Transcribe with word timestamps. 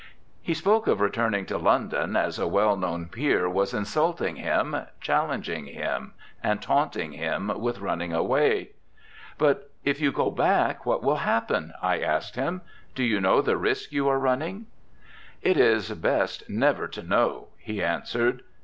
He 0.41 0.55
spoke 0.55 0.87
of 0.87 0.99
returning 0.99 1.45
to 1.45 1.59
London, 1.59 2.15
as 2.15 2.39
a 2.39 2.47
well 2.47 2.75
known 2.75 3.05
peer 3.05 3.47
was 3.47 3.71
insulting 3.71 4.37
him, 4.37 4.75
challenging 4.99 5.67
him, 5.67 6.13
and 6.41 6.59
taunting 6.59 7.11
him 7.11 7.49
with 7.59 7.77
running 7.79 8.11
away. 8.11 8.71
'But 9.37 9.69
if 9.85 10.01
you 10.01 10.11
go 10.11 10.31
back 10.31 10.87
what 10.87 11.03
will 11.03 11.17
happen? 11.17 11.73
'I 11.83 11.99
asked 11.99 12.35
him. 12.35 12.61
'Do 12.95 13.03
you 13.03 13.21
know 13.21 13.43
the 13.43 13.57
risk 13.57 13.91
you 13.91 14.07
are 14.07 14.17
running?' 14.17 14.65
'It 15.43 15.55
is 15.55 15.91
best 15.91 16.49
never 16.49 16.87
to 16.87 17.03
know,' 17.03 17.49
he 17.59 17.83
answered. 17.83 18.41